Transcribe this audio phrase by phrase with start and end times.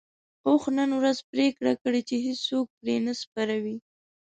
[0.47, 3.77] اوښ نن ورځ پرېکړه کړې چې هيڅوک پرې نه سپروي.